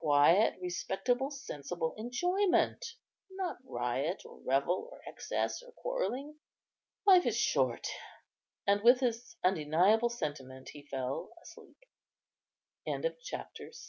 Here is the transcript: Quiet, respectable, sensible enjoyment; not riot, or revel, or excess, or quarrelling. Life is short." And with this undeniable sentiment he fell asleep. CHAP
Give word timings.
Quiet, 0.01 0.57
respectable, 0.59 1.29
sensible 1.29 1.93
enjoyment; 1.95 2.95
not 3.29 3.59
riot, 3.63 4.23
or 4.25 4.39
revel, 4.39 4.89
or 4.91 4.99
excess, 5.05 5.61
or 5.61 5.71
quarrelling. 5.73 6.37
Life 7.05 7.27
is 7.27 7.37
short." 7.37 7.85
And 8.65 8.81
with 8.81 9.01
this 9.01 9.35
undeniable 9.43 10.09
sentiment 10.09 10.69
he 10.69 10.87
fell 10.87 11.29
asleep. 11.43 11.77
CHAP 13.21 13.51